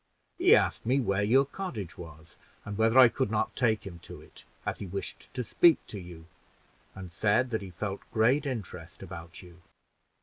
He 0.39 0.55
asked 0.55 0.83
me 0.83 0.99
where 0.99 1.21
your 1.21 1.45
cottage 1.45 1.95
was, 1.95 2.35
and 2.65 2.75
whether 2.75 2.97
I 2.97 3.07
could 3.07 3.31
take 3.55 3.85
him 3.85 3.99
to 3.99 4.19
it, 4.19 4.45
as 4.65 4.79
he 4.79 4.87
wished 4.87 5.31
to 5.35 5.43
speak 5.43 5.77
to 5.85 5.99
you, 5.99 6.25
and 6.95 7.11
said 7.11 7.51
that 7.51 7.61
he 7.61 7.69
felt 7.69 8.01
great 8.11 8.47
interest 8.47 9.03
about 9.03 9.43
you." 9.43 9.61